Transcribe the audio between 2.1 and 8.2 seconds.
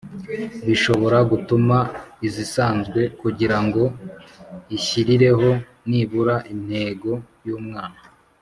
izisanzwe kugira ngo Ishyirireho nibura intego y umwaka